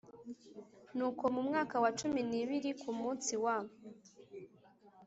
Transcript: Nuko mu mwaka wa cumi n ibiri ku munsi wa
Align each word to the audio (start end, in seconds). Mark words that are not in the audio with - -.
Nuko 0.95 1.23
mu 1.33 1.41
mwaka 1.47 1.75
wa 1.83 1.91
cumi 1.99 2.21
n 2.29 2.31
ibiri 2.41 2.71
ku 2.81 2.89
munsi 2.99 3.33
wa 3.43 3.57